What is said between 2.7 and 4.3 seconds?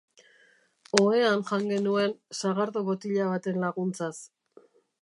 botila baten laguntzaz.